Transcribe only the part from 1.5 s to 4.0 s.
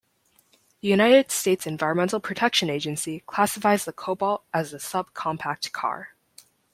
Environmental Protection Agency classifies the